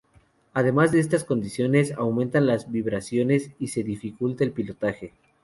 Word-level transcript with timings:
Además 0.55 0.95
en 0.95 0.99
estas 0.99 1.23
condiciones 1.23 1.91
aumentan 1.95 2.47
las 2.47 2.71
vibraciones 2.71 3.51
y 3.59 3.67
se 3.67 3.83
dificulta 3.83 4.43
el 4.43 4.49
pilotaje. 4.51 5.13